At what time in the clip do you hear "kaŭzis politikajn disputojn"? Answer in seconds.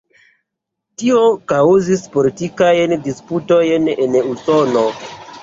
1.51-3.87